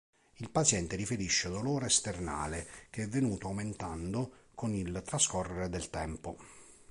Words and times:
Il 0.37 0.49
paziente 0.49 0.95
riferisce 0.95 1.47
dolore 1.47 1.87
sternale 1.89 2.65
che 2.89 3.03
è 3.03 3.07
venuto 3.07 3.45
aumentando 3.45 4.47
con 4.55 4.73
il 4.73 4.99
trascorrere 5.05 5.69
del 5.69 5.91
tempo. 5.91 6.37